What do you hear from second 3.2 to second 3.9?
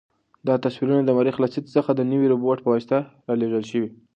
رالېږل شوي.